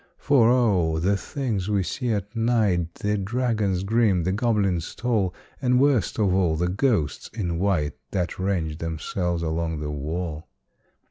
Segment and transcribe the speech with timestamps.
[0.17, 0.97] For O!
[0.97, 5.31] the things we see at night The dragons grim, the goblins tall,
[5.61, 10.47] And, worst of all, the ghosts in white That range themselves along the wall!